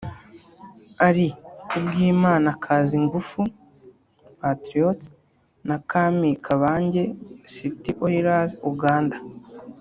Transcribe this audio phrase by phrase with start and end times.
[1.07, 1.29] Ally
[1.69, 3.41] Kubwimana Kazingufu
[4.39, 5.07] (Patriots)
[5.67, 7.03] na Kami Kabange
[7.53, 9.17] (City Oilers-Uganda)